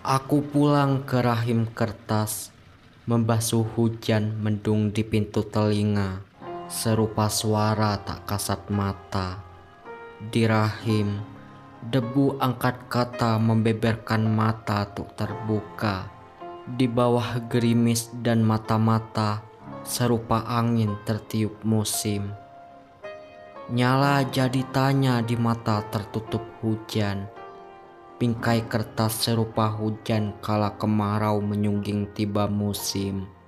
[0.00, 2.48] Aku pulang ke rahim kertas,
[3.04, 6.24] membasuh hujan mendung di pintu telinga,
[6.72, 9.44] serupa suara tak kasat mata.
[10.24, 11.20] Di rahim,
[11.84, 16.08] debu angkat kata membeberkan mata tak terbuka.
[16.64, 19.44] Di bawah gerimis dan mata-mata,
[19.84, 22.32] serupa angin tertiup musim.
[23.68, 27.39] Nyala jadi tanya di mata tertutup hujan.
[28.20, 33.39] Bingkai kertas serupa hujan kala kemarau menyungging tiba musim.